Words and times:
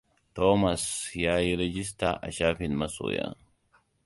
Thomas 0.35 0.83
ya 1.23 1.35
yi 1.45 1.51
rijista 1.59 2.09
a 2.25 2.27
shafin 2.37 2.73
masoya. 2.79 3.25